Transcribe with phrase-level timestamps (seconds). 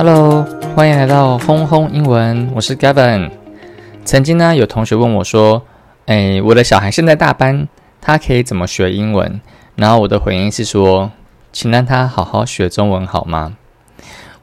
[0.00, 3.32] Hello，欢迎来到轰轰英文，我是 Gavin。
[4.04, 5.60] 曾经呢，有同学问我说
[6.06, 7.66] ：“哎，我的小孩现在大班，
[8.00, 9.40] 他可以怎么学英文？”
[9.74, 11.10] 然后我的回应是说
[11.52, 13.56] ：“请让他好好学中文好吗？”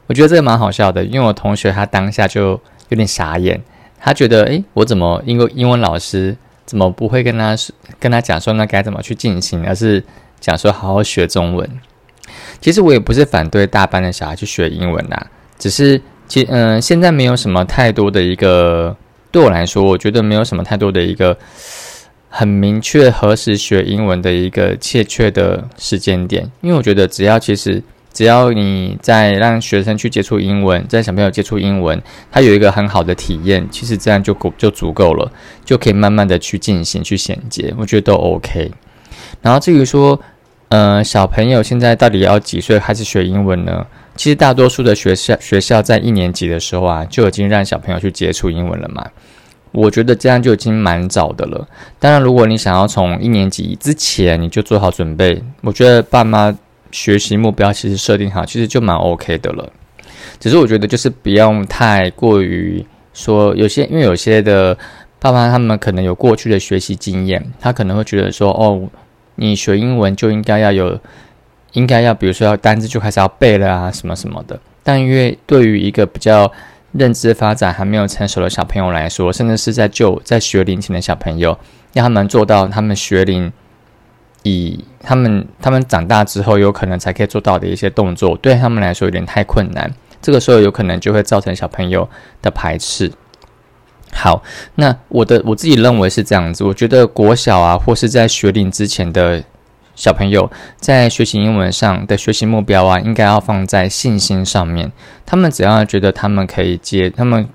[0.08, 2.60] 我觉得这个蛮好笑的，因为我同学他当下就
[2.90, 3.62] 有点傻眼，
[3.98, 6.36] 他觉得：“诶，我怎么英文英文老师
[6.66, 7.56] 怎么不会跟他
[7.98, 10.04] 跟他讲说那该怎么去进行，而是
[10.38, 11.80] 讲说好好学中文？”
[12.60, 15.28] 其实我也不是反对大班的小孩去学英文啦。
[15.58, 18.96] 只是，其嗯，现在没有什么太多的一个，
[19.30, 21.36] 对我来说，我觉得没有什么太多的一个
[22.28, 26.50] 很明确何时学英文的一个切确的时间点。
[26.60, 27.82] 因为我觉得，只要其实
[28.12, 35.30] 只要你在让学生去接触英文，在小朋友接触英文，他有一个很好的体验，其实这样就够就足够了，
[35.64, 38.70] 就可以慢慢的去进行去衔接，我觉得都 OK。
[39.42, 40.20] 然后至于说，
[40.68, 43.86] 呃，小朋友现在到底要几岁开始学英文呢？
[44.16, 49.06] 其实大多数的学校学校在一年级的时候啊，就已经让小朋友去接触英文了嘛。
[49.72, 51.68] 我觉得这样就已经蛮早的了。
[51.98, 56.56] 当然，如果你想要从一年级之前你就做好准备，我觉得爸妈
[56.90, 59.70] 学习目标其实设定好，其实就蛮 OK 的了。
[60.40, 64.76] 只是我觉得就是不用太过于说有些，因为有些的
[65.18, 68.88] 爸妈他们可能有过去的学习经验，他可能会觉得说，哦，
[69.34, 70.98] 你学英文就应该要有。
[71.76, 74.58] 应该要，比如说要单字就开始要背了啊，什么什么的。
[74.82, 76.50] 但因为对于一个比较
[76.92, 81.58] 认知发展还没有成熟的小朋友来说，甚至是在就在学龄前的小朋友，
[81.92, 83.52] 让他们做到他们学龄
[84.42, 89.92] 以他们他们长大之后有可能才可以做到的一些动作，对他们来说有点太困难。
[90.22, 92.08] 这个时候有可能就会造成小朋友
[92.40, 93.12] 的排斥。
[94.14, 94.42] 好，
[94.76, 99.44] 那我的我自己认为是这样子，我觉得国小啊，或是在学龄之前的。
[99.96, 104.92] 小朋友在学习英文上的学习目标啊，应该要放在信心上面。
[105.24, 107.48] 他们只要觉得他们可以接，他们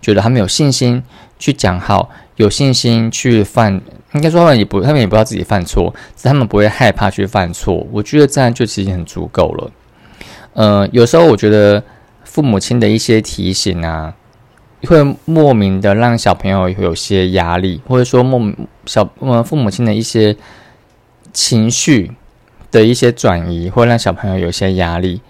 [0.00, 1.02] 觉得他们有信心
[1.36, 3.80] 去讲好，有信心去犯，
[4.14, 5.92] 应该说他们也不，他们也不知道自己犯错，
[6.22, 7.84] 他们不会害怕去犯错。
[7.90, 9.70] 我觉得这样就其实很足够了。
[10.54, 11.82] 呃，有时候我觉得
[12.22, 14.14] 父母亲的一些提醒啊，
[14.86, 18.40] 会莫名的让小朋友有些压力，或者说莫
[18.86, 20.36] 小呃父母亲的一些。
[21.32, 22.12] 情绪
[22.70, 25.20] 的一些转移，会让小朋友有些压力。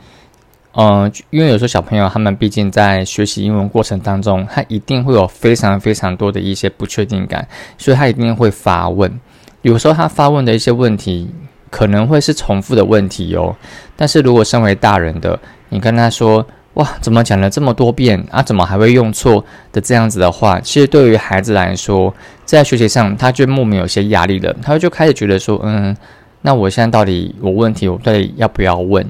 [0.73, 7.47] 嗯，因为有时候小朋友他们毕竟在学习英文过程当中，他一定会有非常非常多的一些不确定感，
[7.77, 9.21] 所以他一定会发问。
[9.63, 11.29] 有时候他发问的一些问题
[11.71, 13.57] 可能会是重复的问题哦。
[13.97, 15.39] 但是如果身为大人的，
[15.71, 18.43] 你跟他说：“哇，怎么讲了这么多遍啊？
[18.43, 22.15] 怎么还会用错的？”这样子的话，其实对于孩子来说，
[22.45, 25.97] 在学习上，他就莫名有些压力了，他就开始觉得说，嗯，
[26.43, 29.05] 那我现在到底有问题，我到底要不要问？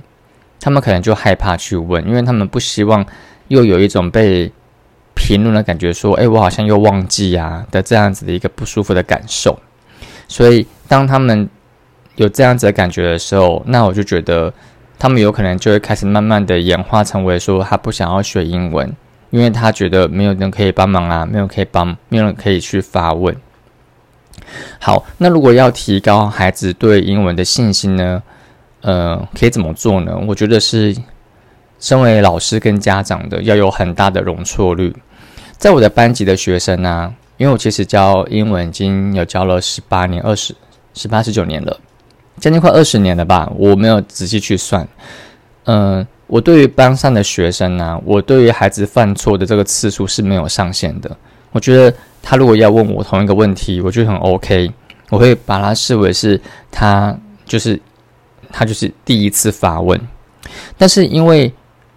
[0.59, 3.05] 他们可能就害怕去问，因为他们不希望
[3.49, 4.51] 又有一种被
[5.15, 9.59] 评论的感觉，说，哎，我好像又忘记啊的这样子的一个不舒服的感受。
[10.29, 11.49] 所以，当他们
[12.17, 14.53] 有这样子的感觉的时候，那我就觉得
[15.01, 18.95] 他们有可能就会开始慢慢的演化成为说，他不想要学英文。
[19.31, 23.37] 因为他觉得没有人可以帮忙啊，没有可以帮，没有人可以去发问。
[24.81, 28.21] 好，那如果要提高孩子对英文的信心呢？
[28.81, 30.19] 呃，可以怎么做呢？
[30.27, 30.97] 我觉得是
[31.79, 34.93] 身为老师跟家长的要有很大的容错率。
[35.57, 40.57] 在我的班级的学生呢，因为我其实教英文已经有教了十八年、二十、
[40.93, 41.79] 十八、十九年了，
[42.41, 43.51] 将近快二十年了吧？
[43.57, 44.89] 我没有仔细去算，
[45.65, 46.07] 嗯。
[46.31, 51.11] 我对于班上的学生呢，我对于孩子犯错的这个次数是没有上限的。
[51.51, 51.93] 我觉得
[52.23, 54.71] 他如果要问我同一个问题，我觉得很 OK，
[55.09, 56.41] 我会把它视为是
[56.71, 57.81] 他就是
[58.53, 60.01] 他就是第一次发问。
[60.79, 61.53] 但是因为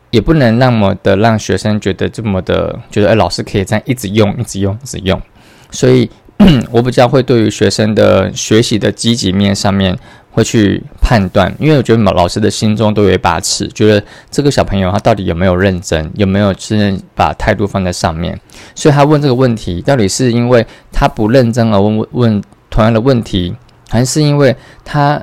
[0.10, 5.22] 也不能那么的让学生觉得这么的觉得，哎，老师可以这样一直用、一直用、一直用，
[5.70, 6.10] 所以
[6.74, 9.96] 我比较会对于学生的学习的积极面上面。
[10.34, 18.38] 会去判断，因为我觉得老师的心中都有一把尺，觉得这个小朋友他到底有没有认真，有没有真正把态度放在上面，
[18.74, 23.56] 所以他问这个问题，到底是因为他不认真而问问同样的问题，
[23.90, 25.22] 还是因为他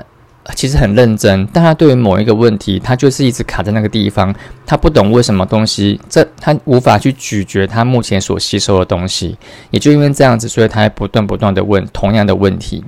[0.55, 4.33] 其实很认真，但他对于某一个问题，他就是一直卡在那个地方，
[4.65, 9.37] 他不懂为什么东西，这他无法去咀嚼他目前所吸收的东西，
[9.73, 12.85] 也就因为这样子，所以他还不断不断的问同样的问题。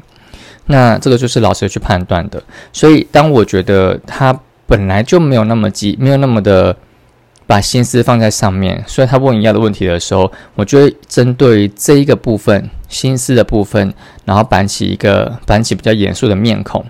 [0.67, 2.43] 那这个就是老师去判断的，
[2.73, 6.75] 所以当我觉得他本来就没有那么急，没有那么的
[7.47, 13.93] 把心思放在上面，所以他问一样的问题的时候，我就会针对这一个部分心思的部分，
[14.25, 16.85] 然后板起一个板起比较严肃的面孔，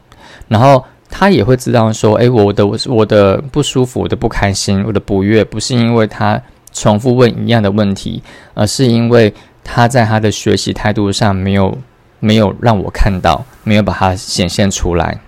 [0.49, 6.41] 然后他也会知道说，诶，我的我的不舒服，我的不开心，我的不悦，不是因为他
[6.73, 8.23] 重复问一样的问题，
[8.55, 9.33] 而是因为
[9.65, 11.77] 他在他的学习态度上没有
[12.23, 15.19] 没有让我看到，没有把它显现出来。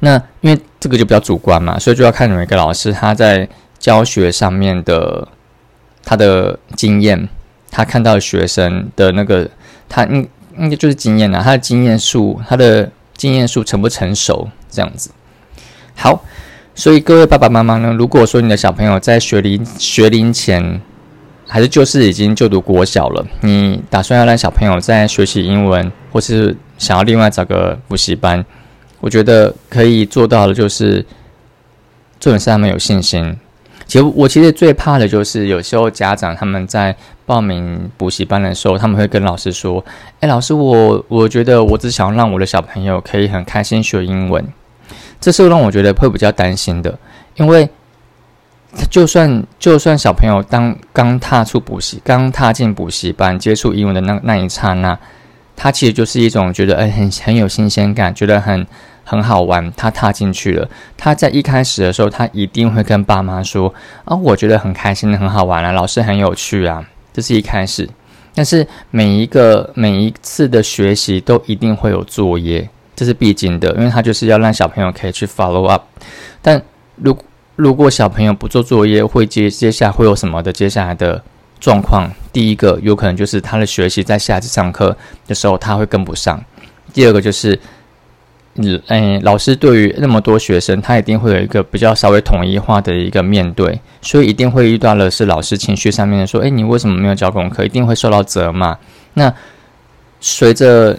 [0.00, 5.28] 那因为这个就比较主观嘛，所以就要看每个老师他在教学上面的
[6.04, 7.28] 他的经验，
[7.70, 9.48] 他看到学生的那个
[9.88, 10.28] 他应
[10.58, 12.90] 应该就是经验啊，他的经验数，他的。
[13.20, 15.10] 经验数成不成熟，这样子
[15.94, 16.24] 好。
[16.74, 20.80] 所以各位爸爸妈妈呢，如果说你的小朋友在学龄学龄前，
[21.52, 28.44] 还是就是已经就读国小了，你打算要让小朋友在学习英文，或是想要另外找个补习班，
[29.00, 31.04] 我觉得可以做到的，就是
[32.20, 33.36] 重点是他们有信心。
[33.84, 36.94] 其实我其实最怕的就是有时候家长他们在
[37.26, 39.84] 报名补习班的时候，他们会跟老师说
[40.20, 44.46] ：“哎，老师，我我觉得我只想让我的小朋友可以很开心学英文。”
[45.20, 46.96] 这是让我觉得会比较担心的，
[47.34, 47.68] 因为
[48.90, 54.98] 就算就算小朋友当刚踏出补习、刚踏进补习班接触英文的那那一刹那，
[55.56, 58.66] 他其实就是一种觉得哎很很有新鲜感，觉得很。
[59.02, 60.68] 很好玩，他踏进去了。
[60.96, 63.74] 他在一开始的时候，他一定会跟爸妈说
[64.04, 67.90] ：“啊，我觉得很开心，很好玩啊，老师很有趣啊。”这是一开始。
[68.36, 75.82] 但是每一个每一次的学习都一定会有作业，这是必经的，因为他就是要让小朋友可以去 follow up。
[76.40, 76.62] 但
[76.94, 77.12] 如
[77.60, 81.22] 如果小朋友不做作业，会接接下来会有什么的接下来的
[81.60, 82.10] 状况？
[82.32, 84.96] 第一个有可能就是他的学习在下次上课
[85.26, 86.42] 的时候他会跟不上。
[86.92, 87.58] 第二个就是。
[88.88, 98.76] 嗯，老师对于那么多学生，他一定会有一个比较稍微统一化的一个面对，所以一定会遇到的是老师情绪上面的说：“诶，你为什么没有交功课？”一定会受到责骂。
[99.14, 99.32] 那
[100.20, 100.98] 随着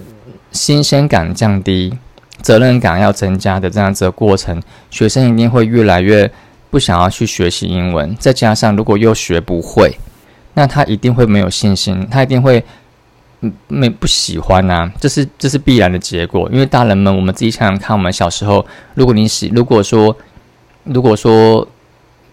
[0.52, 1.94] 新鲜感降低、
[2.42, 4.60] 责任感要增加的这样子的过程，
[4.90, 6.32] 学生一定会越来越
[6.72, 8.16] 不想要去学习英文。
[8.18, 9.96] 再加上如果又学不会，
[10.56, 12.64] 那他一定会没有信心，他一定会。
[13.44, 16.48] 嗯没不喜欢呐，这是这是必然的结果。
[16.54, 18.64] 因为大人们，我们自己想想看，我们小时候，
[18.94, 20.16] 如果你喜，如果说，
[20.84, 21.68] 如果说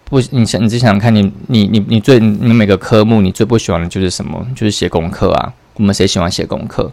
[0.05, 4.45] 不，你想，你自己想想看，你你你你最你每个科目你最不喜欢的就是什么？
[4.55, 5.51] 就是写功课啊。
[5.77, 6.91] 我们谁喜欢写功课？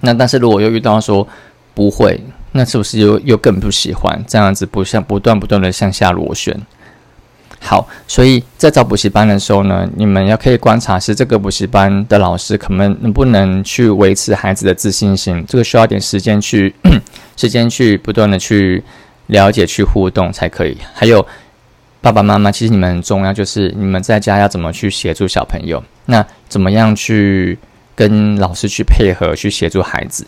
[0.00, 1.28] 那但是如果又遇到说
[1.74, 2.18] 不会，
[2.52, 4.24] 那是不是又又更不喜欢？
[4.26, 6.58] 这样子不像不断不断的向下螺旋。
[7.58, 16.72] 好，所以在找补习班的时候呢，你们要可以观察是这个补习班的老师可能能不能去维持孩子的自信心，这个需要点时间去
[17.36, 18.82] 时间去不断的去
[19.28, 20.76] 了解去互动才可以。
[20.94, 21.26] 还有
[22.00, 27.58] 爸爸妈妈，其实你们很重要，就是你们在家要怎么去协助小朋友，那怎么样去
[27.96, 30.24] 跟老师去配合去协助孩子？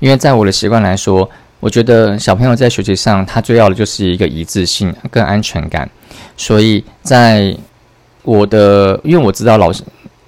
[0.00, 1.28] 因为在我的习惯来说。
[1.60, 5.90] 我觉得小朋友在学习上，他最要的就是一个一致性跟安全感。
[6.36, 7.52] 所以在
[8.22, 9.82] 我的，因为我知道老师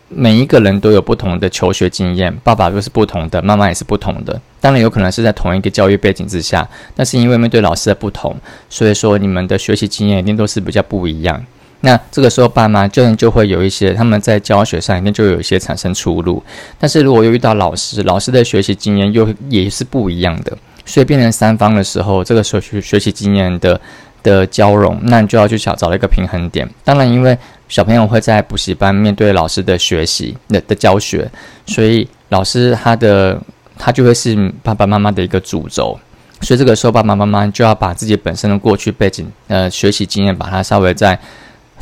[0.08, 4.40] 每一个人都有不同的求学经验，爸爸又是不同的，妈妈也是不同的。
[4.60, 8.36] 当然有可能是在同一个教育背景之下，但是因为面对老师的不同，
[8.68, 11.40] 所以说你们的学习经验一定都是比较不一样。
[11.80, 16.42] 那这个时候爸妈就就会有一些他们在教学上一定就有一些产生出入。
[16.78, 20.56] 但是如果又遇到老师，老师的学习经验又也是不一样的。
[20.86, 23.80] 所以变成三方的时候，这个时候学学习经验的
[24.22, 26.68] 的交融，那你就要去找找一个平衡点。
[26.82, 27.36] 当然，因为
[27.68, 31.30] 小朋友会在补习班面对老师的学习的的教学，
[31.66, 33.40] 所以老师他的
[33.78, 35.98] 他就会是爸爸妈妈的一个主轴。
[36.40, 41.16] 所以这个时候，爸爸妈妈就要把自己本身的过去背景、呃学习经验，把它稍微再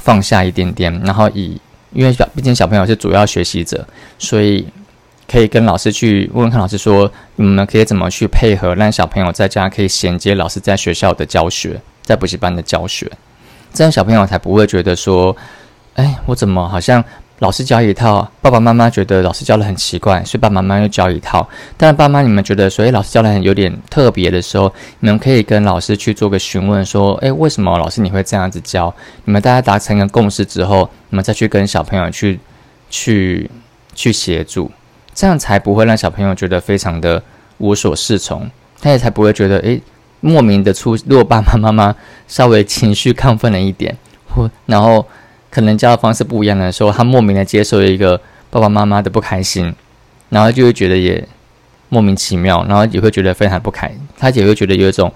[0.08, 1.60] 放下一点点，然后以
[1.92, 3.86] 因为小毕竟小朋友是主要学习者，
[4.18, 4.66] 所以。
[5.30, 13.12] 可以跟老师去问问看，老师说你们可以怎么去配合，让小朋友在家可以衔接老师在学校的教学，在补习班的教学，
[13.74, 15.36] 这样小朋友才不会觉得说，
[15.96, 17.04] 哎，我怎么好像
[17.40, 21.48] 老师教一套，爸爸妈妈觉得老师教的很奇怪，所以爸爸妈妈又教一套。
[21.76, 28.92] 但爸妈你们觉得，所以老师教的很有点特别的时候，你们可以跟老师去做个询问，说，哎，为什么老师你会这样子教？
[29.24, 32.40] 你们大家达成一个共识之后，你们再去跟小朋友去
[32.90, 33.48] 去
[33.94, 34.70] 去协助。
[35.14, 37.22] 这样才不会让小朋友觉得非常的
[37.58, 38.48] 无所适从，
[38.80, 39.80] 他也才不会觉得诶
[40.20, 40.96] 莫名的出。
[41.06, 41.94] 如果爸爸妈妈
[42.26, 43.96] 稍微情绪亢奋了一点，
[44.28, 45.04] 或然后
[45.58, 48.16] 可能教的方式不一样的时候，他莫名的接受了一个
[48.48, 49.74] 爸爸妈妈的不开心，
[50.28, 51.26] 然后就会觉得也
[51.88, 55.12] 莫名其妙，然后也会觉得非常不开，他也会觉得有一种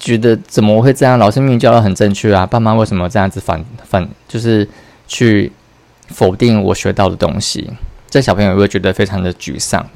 [0.00, 1.16] 觉得怎么会这样？
[1.20, 4.68] 老师明明教的很正确啊，爸妈为什么这样子反反就是
[5.06, 5.52] 去
[6.08, 7.70] 否定我学到的东西？
[8.10, 9.86] 这小朋友也会觉得非常的沮丧。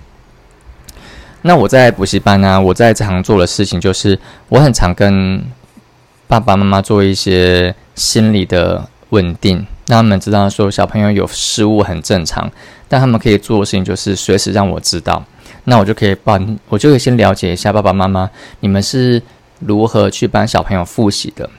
[1.43, 4.17] 那我在补习班呢，我在常做的事情就是，
[4.49, 5.43] 我很常跟
[6.29, 9.57] 爸爸妈妈做一些心理的稳定，
[9.89, 12.51] 让他们知道说小朋友有失误很正常，
[12.89, 15.23] 但他们可以做的事情就是随时让我知道，
[15.65, 19.21] 那我就可以帮，我就可以先了解一下爸爸妈妈你们是
[19.59, 21.51] 如何去帮小朋友复习的。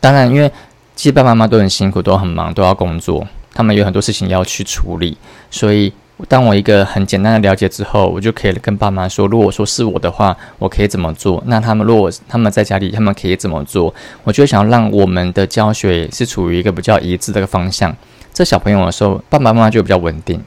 [0.00, 0.50] 当然，因为
[0.96, 5.16] 其实爸爸妈妈都很辛苦，都很忙，都要工作，他们有很多事情要去处理，
[5.50, 5.92] 所以。
[6.28, 11.42] 当我一个很简单的了解之后，我就可以跟爸妈说，如果说是我的话，我可以怎么做？
[11.46, 13.92] 那他们如果他们在家里，他们可以怎么做？
[14.24, 17.94] 我就想让我们的教学是处于一个比较一致的方向。
[18.32, 20.42] 这小朋友的时候，爸爸妈妈就比较稳定，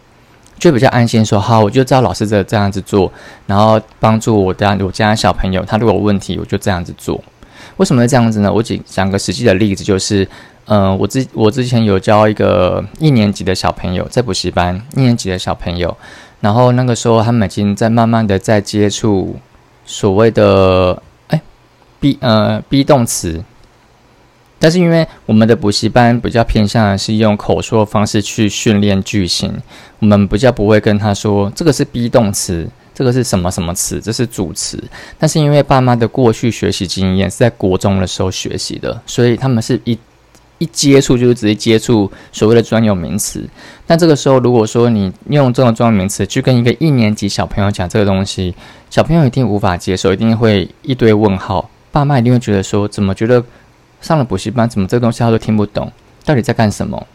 [0.58, 3.12] 就比较安心，说好，我就知道老师这这样子做，
[3.48, 7.24] 然后帮助我家我家小朋友，他如果有问题，我就这样子做。
[7.78, 8.52] 为什么会这样子呢？
[8.52, 10.28] 我举讲个实际的例子，就是。
[10.66, 15.98] 嗯，我之我之前有教一个一年级的小朋友在补习班，一年级的小朋友，
[16.40, 19.36] 然后那个时候他们已经在慢慢的在接触
[19.86, 21.42] 所谓的哎
[22.00, 23.44] be 呃 be 动词，
[24.58, 29.62] 但是因为我们的补习班比较偏向的是用口说方式去训练句型，
[30.00, 32.66] 我们比较不会跟他说这个是 be 动词，
[32.96, 34.82] 这个是什么什么词，这是主词，
[35.20, 40.00] 但是因为爸妈的过去学习经验是在国中的时候学习的，所以他们是一。
[40.64, 43.44] 一接触就是直接接触所谓的专有名词，
[43.86, 48.56] 但这个时候如果说你用这种专有名词去跟一个一年级小朋友讲这个东西，
[48.90, 53.44] 小朋友一定无法接受，一定会一堆问号，爸妈一定会觉得说，怎么觉得
[54.00, 55.92] 上了补习班，怎么这个东西他都听不懂，
[56.24, 57.06] 到底在干什么？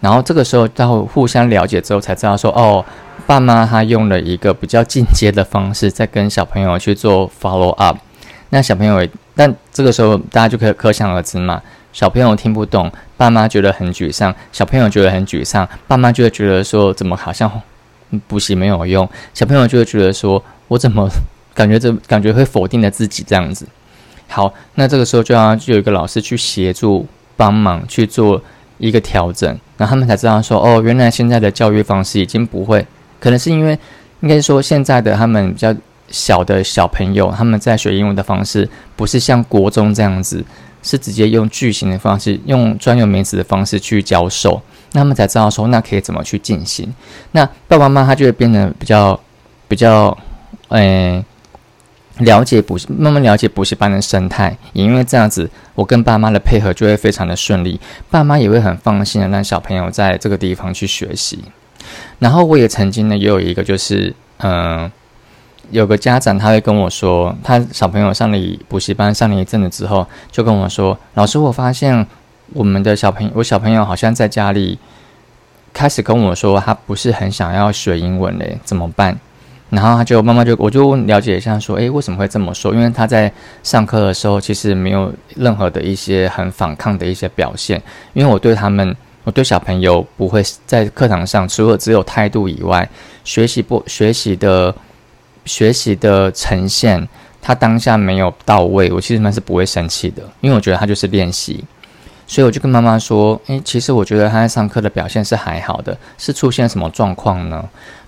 [0.00, 2.84] 然后这个时候，到互相了解之后，才知道说，哦，
[3.26, 7.96] 爸妈他用了一个比较进阶的方式，在跟小朋友去做 follow up。
[8.50, 11.62] 那小朋友，但这个时候大家就可以可想而知嘛。
[11.94, 17.48] 小朋友听不懂，爸妈觉得很沮丧，小朋友觉得很沮丧，爸妈就会觉得说怎么好像
[18.26, 21.08] 补习没有用，小朋友就会觉得说我怎么
[21.54, 23.64] 感觉这感觉会否定了自己这样子。
[24.26, 28.42] 好，那这个时候就要就有一个老师去协助帮忙去做
[28.78, 32.84] 一个调整，然后他们才知道说哦，原来现在的教育方式已经不会，
[33.20, 33.78] 可能是因为
[34.20, 35.72] 应该说现在的他们比较
[36.08, 40.44] 小的小朋友，他们在学英文的方式不是像国中这样子。
[40.84, 44.60] 是直接用句型的方式，用专有名词的方式去教授，
[44.92, 46.94] 那他们才知道说那可以怎么去进行。
[47.32, 49.18] 那爸爸妈妈他就会变得比较
[49.66, 50.16] 比较，
[50.68, 51.24] 诶，
[52.18, 54.56] 了解补，慢慢了解补习班的生态。
[54.74, 61.42] 也因为这样子，我跟爸妈的配合就会非常的顺利，爸妈也会很放心的让小朋友在这个地方去学习。
[62.18, 64.92] 然后我也曾经呢，也有一个就是，嗯。
[65.70, 72.06] 有个家长他会跟我说，他小朋友上了补习班上了一阵子之后，就跟我说：“老师，我发现
[72.52, 74.78] 我们的小朋友，我小朋友好像在家里
[75.72, 79.18] 开始跟我说，他不是很想要学英文嘞，怎么办？”
[79.70, 82.72] 然后他就妈妈就我就了解一下，说：“诶，为什么会这么说？
[82.72, 88.94] 因为他在上课的时候其实没有任何的一些很反抗的一些表现，因为我对他们，
[89.24, 92.88] 我对小朋友不会在课堂上除了只有态度以外，
[93.24, 94.72] 学习不学习的。”
[95.44, 97.08] 学习的呈现，
[97.42, 101.62] 他当下没有到位，我其实们是不会生气的，因为我觉得他就是练习，
[102.26, 107.62] 所以我就跟妈妈说：“诶，其实我觉得他在上课的表现是还好的，是出现什么状况呢？”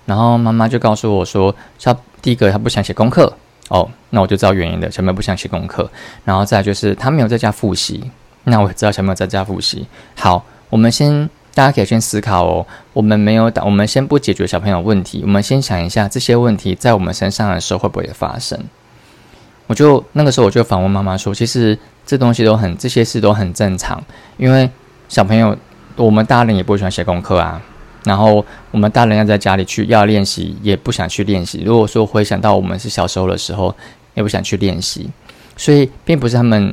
[0.05, 3.31] 然后妈妈就告诉我说：“他第一个他不想写功课，
[3.69, 5.89] 哦，那我就知道原因了，小朋友不想写功课。
[6.25, 8.09] 然后再就是他没有在家复习，
[8.45, 9.85] 那我知道小朋友在家复习。
[10.15, 18.59] 好，我们先。”大家可以先思考哦，我们没有打，我们先不解决小朋友问题，我们先想一下这些问题在我们身上的时候会不会发生？
[19.65, 23.99] 我就那个时候我就反问妈妈说，其实这东西都很，这些事都很正常，
[24.37, 24.69] 因为
[25.09, 25.57] 小朋友，
[25.95, 27.59] 我们大人也不喜欢写功课啊，
[28.03, 31.63] 然后我们大人要在家里去要练习，也不想去练习。
[31.65, 33.75] 如果说回想到我们是小时候的时候，
[34.13, 35.09] 也不想去练习，
[35.55, 36.71] 所以并不是他们，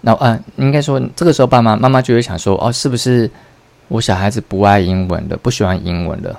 [0.00, 3.30] 那啊，应该说这个时候爸妈妈妈就会想说，哦，是不是？
[3.88, 6.34] 我小孩子不爱英文的，不喜欢英文的。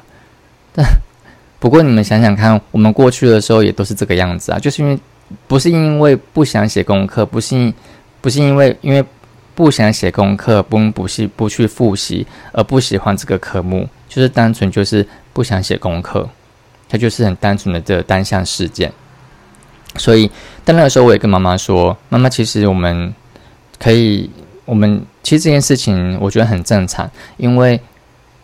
[0.73, 0.85] 但
[1.59, 4.99] 不过你们想想看，我们过去的时候也都是这个样子啊，就是因为
[5.47, 7.73] 不是因为不想写功课，不是
[8.21, 9.03] 不是因为因为
[9.55, 16.27] 不想写功课，不不是不去复习而不喜欢这个科目，就是单纯就是不想写功课，
[16.89, 18.91] 它就是很单纯的这单向事件。
[19.95, 20.29] 所以，
[20.63, 23.13] 但那个时候我也跟妈妈说，妈妈，其实我们
[23.79, 24.29] 可以。
[24.65, 27.79] 我们其实这件事情，我觉得很正常，因为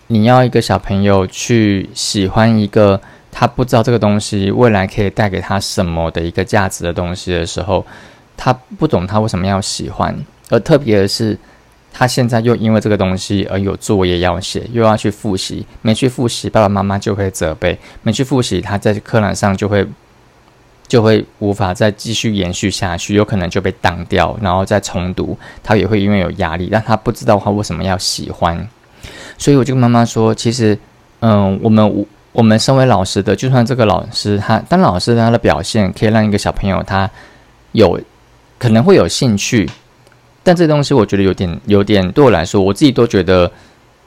[0.08, 3.00] 你要一个小朋友去喜欢一个
[3.32, 7.86] 他不知道这个东西未来可以带给他什么的一个价值的东西的时候，
[8.38, 10.16] 他不懂他为什么要喜欢，
[10.50, 11.38] 而特别的是，
[11.94, 19.88] 他现在又因为这个东西而有作业要写，又要去复习，没去复习，爸爸妈妈就会责备；没去复习，他在课堂上就会
[20.92, 25.38] 就会无法再继续延续下去，有可能就被挡掉，然后再重读。
[25.64, 28.68] 他也会因为有压力，但他不知道他为什么要喜欢。
[29.38, 30.78] 所以我就跟妈妈说，其实，
[31.22, 37.10] 嗯，我们我们身为老师的，就算这个老师他当老师，他的表现可以让一个小朋友他
[37.72, 37.98] 有
[38.60, 39.70] 可能会有兴趣，
[40.44, 43.50] 但这东西我觉得有点有点对我来说，我自己都觉得。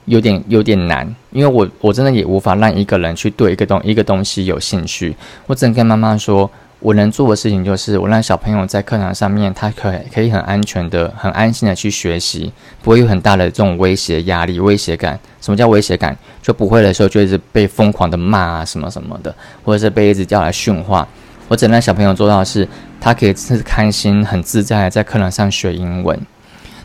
[0.07, 5.17] 有点有点难，因为我我真的也无法让一个人去对一个东一个东西有兴趣。
[5.47, 6.50] 我只能跟妈妈说，
[6.85, 15.19] 我能做的事情就是我让小朋友在课堂上面，他可以可以很安全的、很安心的去学习，不会有很大的这种威胁压力、威胁感。
[15.41, 16.14] 什么叫威胁感？
[16.43, 21.09] 就不会的时候就一直被疯狂的骂啊什么什么的，或者是被一直叫来训话。
[21.49, 22.69] 我只能让小朋友做到的是，
[23.00, 26.21] 他可以是开心、很自在的在课堂上学英文。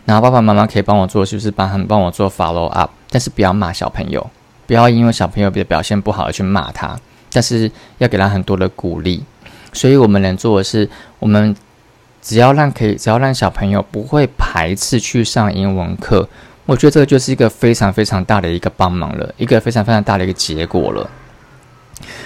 [0.06, 2.90] 然后爸爸妈妈可以帮我做，就是帮他们帮我做 follow up。
[3.10, 4.26] 但是不要骂小朋友，
[4.66, 6.98] 不要因为小朋友的表现不好而去骂他，
[7.34, 9.22] 但是要给他很多的鼓励。
[9.74, 11.56] 所以我们能做的是，我们
[12.22, 16.28] 只要让可以，只要让小朋友不会排斥去上英文课，
[16.66, 21.10] 我觉得这个就是一个非常非常大的一个帮忙了，一个非常非常大的一个结果了。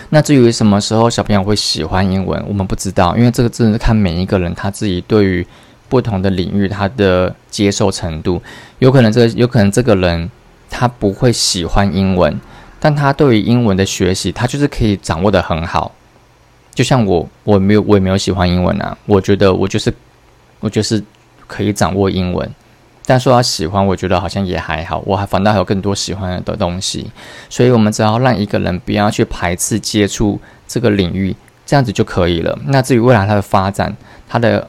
[0.09, 5.45] 那至于什么时候小朋友会喜欢英文，我们不知道，因为这个真的是看每一个人他自己对于
[5.89, 8.41] 不同的领域他的接受程度，
[8.79, 10.29] 有可能这个有可能这个人。
[10.75, 12.35] 他不会喜欢英文，
[12.79, 15.91] 但他对于英文的学习，他就是可以掌握的很好。
[16.73, 18.97] 就像我，我没有，我也没有喜欢英文啊。
[19.05, 19.93] 我觉得我就是，
[20.59, 21.03] 我就是
[21.47, 22.49] 可以掌握英文。
[23.05, 25.03] 但说他喜欢，我觉得好像也还好。
[25.05, 27.11] 我还反倒还有更多喜欢的东西。
[27.49, 32.57] 所以，我们只要让一个人不要去排斥接触这个领域，这样子就可以了。
[32.67, 33.95] 那至于未来他的发展，
[34.27, 34.67] 他的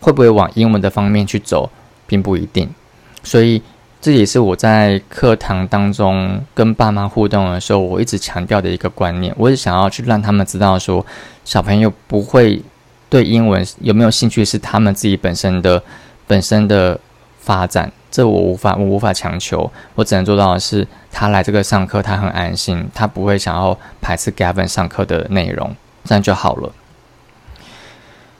[0.00, 1.70] 会不会往英文的方面去走，
[2.06, 2.68] 并不一定。
[3.22, 3.62] 所以。
[4.02, 9.32] 这也是我在课堂当中跟爸妈互动的时候，我一直强调的一个观念。
[9.38, 11.06] 我是想要去让他们知道，说
[11.44, 12.60] 小朋友不会
[13.08, 15.80] 对英文有没有兴趣，是他们自己本身的
[16.26, 16.98] 本身的
[17.38, 17.92] 发展。
[18.10, 19.70] 这我无法，我无法强求。
[19.94, 26.72] 我只能做到的是，他来这个上课，他很安心，他不会想要排斥 Gavin 上课的内容，这样就好了。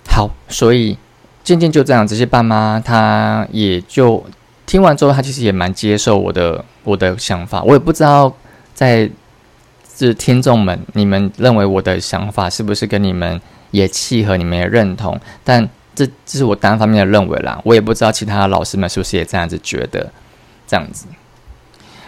[0.09, 0.99] 好，所以
[1.45, 4.25] 渐渐就这样，这些爸妈他也就。
[4.67, 7.63] 听完之后，他其实也蛮接受我的我的想法。
[7.63, 8.35] 我也不知道
[8.75, 9.11] 在
[9.97, 15.21] 这听众们，你们认为我的想法是不是跟你们也契合，你们也认同？
[15.45, 17.61] 但这这是我单方面的认为啦。
[17.65, 20.11] 我也不知道其他老师们是不是也这样子觉得。
[20.65, 21.05] 这样子，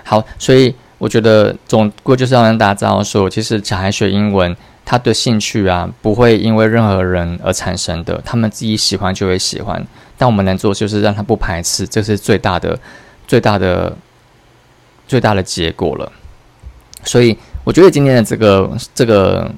[0.05, 9.85] 好，所以我觉得总归就是要让大家知道，说其实小孩学英文，他的兴趣啊，不会因为任何人而产生的，他们自己喜欢就会喜欢。
[10.17, 12.79] 但我们能做就是让他不排斥，这是最大的、
[13.27, 13.97] 最大的、
[15.09, 16.13] 最大的结果了。
[17.03, 19.51] 所以我觉得今天的这个、这个、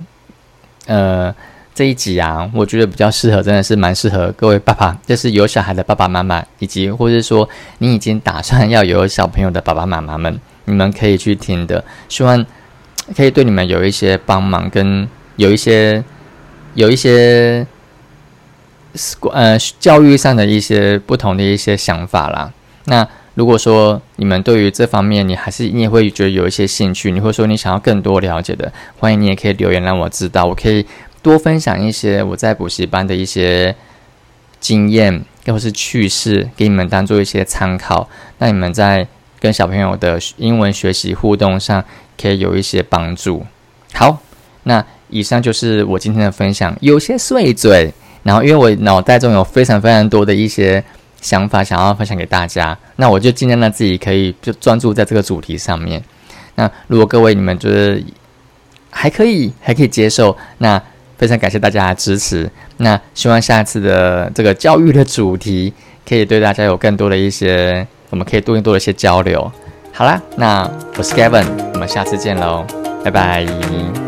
[0.86, 1.34] 呃
[1.74, 7.46] 这一集啊，我觉得比较适合，真的是蛮适合各位爸爸，就是有小孩的爸爸妈妈，以及或者说
[7.80, 12.46] 你已经打算要有小朋友的爸爸妈妈们，你们可以去听的，希望
[13.14, 15.06] 可以对你们有一些帮忙，跟
[15.36, 16.04] 有一些
[16.74, 17.66] 有一些。
[19.30, 22.50] 呃，教育上的一些不同的一些想法啦。
[22.86, 30.86] 那如果说你们对于这方面，你还是你也会觉得有一些兴趣，你会说你想要更多了解的，欢迎你也可以留言让我知道，我可以
[31.20, 33.76] 多分享一些我在补习班的一些
[34.60, 38.08] 经验或是趣事，给你们当做一些参考。
[38.38, 39.06] 那你们在
[39.38, 41.84] 跟小朋友的英文学习互动上，
[42.18, 43.44] 可以有一些帮助。
[43.92, 44.22] 好，
[44.62, 47.92] 那以上就是我今天的分享，有些碎嘴。
[48.22, 50.82] 然后，因为我脑袋中有非常非常多的一些
[51.20, 56.02] 想法想要分享给大家，那我就尽量让自己可以就专注在这个主题上面。
[56.56, 58.02] 那如果各位你们觉得
[58.90, 60.82] 还可以，还可以接受，那
[61.16, 62.50] 非常感谢大家的支持。
[62.78, 65.72] 那希望下次的这个教育的主题
[66.04, 69.48] 可以对大家有更多的一些，我们可以多更多的一些交流。
[69.92, 72.66] 好啦，那我是 Kevin，我们下次见喽，
[73.04, 74.05] 拜拜。